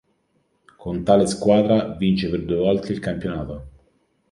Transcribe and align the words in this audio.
Con 0.79 1.03
tale 1.03 1.27
squadra 1.27 1.89
vince 1.93 2.27
per 2.27 2.43
due 2.43 2.57
volte 2.57 2.91
il 2.91 2.97
campionato. 2.97 3.67